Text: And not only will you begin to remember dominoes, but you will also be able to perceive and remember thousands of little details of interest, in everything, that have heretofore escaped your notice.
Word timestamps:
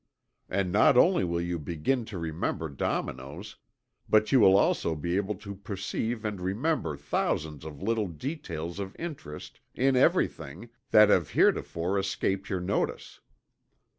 And 0.49 0.71
not 0.71 0.97
only 0.97 1.23
will 1.23 1.39
you 1.41 1.59
begin 1.59 2.05
to 2.05 2.17
remember 2.17 2.69
dominoes, 2.69 3.57
but 4.09 4.31
you 4.31 4.39
will 4.39 4.57
also 4.57 4.95
be 4.95 5.15
able 5.15 5.35
to 5.35 5.53
perceive 5.53 6.25
and 6.25 6.41
remember 6.41 6.97
thousands 6.97 7.63
of 7.65 7.83
little 7.83 8.07
details 8.07 8.79
of 8.79 8.95
interest, 8.97 9.59
in 9.75 9.95
everything, 9.95 10.69
that 10.89 11.09
have 11.09 11.29
heretofore 11.29 11.99
escaped 11.99 12.49
your 12.49 12.61
notice. 12.61 13.19